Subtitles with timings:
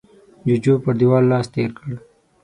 [0.45, 1.89] جوجو پر دېوال لاس تېر کړ.